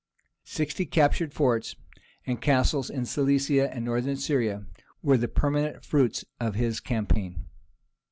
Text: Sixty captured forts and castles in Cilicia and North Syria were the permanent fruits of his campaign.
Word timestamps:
Sixty 0.47 0.87
captured 0.87 1.31
forts 1.31 1.75
and 2.25 2.41
castles 2.41 2.89
in 2.89 3.05
Cilicia 3.05 3.71
and 3.71 3.85
North 3.85 4.17
Syria 4.19 4.65
were 5.03 5.15
the 5.15 5.27
permanent 5.27 5.85
fruits 5.85 6.25
of 6.39 6.55
his 6.55 6.79
campaign. 6.79 7.45